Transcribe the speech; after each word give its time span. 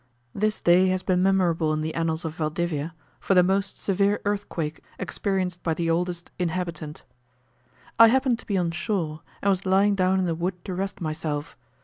This 0.33 0.59
day 0.61 0.87
has 0.87 1.03
been 1.03 1.21
memorable 1.21 1.71
in 1.73 1.81
the 1.81 1.93
annals 1.93 2.25
of 2.25 2.33
Valdivia, 2.35 2.95
for 3.19 3.35
the 3.35 3.43
most 3.43 3.77
severe 3.77 4.19
earthquake 4.25 4.83
experienced 4.97 5.61
by 5.61 5.75
the 5.75 5.91
oldest 5.91 6.31
inhabitant. 6.39 7.03
I 7.99 8.07
happened 8.07 8.39
to 8.39 8.47
be 8.47 8.57
on 8.57 8.71
shore, 8.71 9.21
and 9.43 9.49
was 9.49 9.63
lying 9.63 9.93
down 9.93 10.17
in 10.17 10.25
the 10.25 10.33
wood 10.33 10.65
to 10.65 10.73
rest 10.73 11.01
myself. 11.01 11.55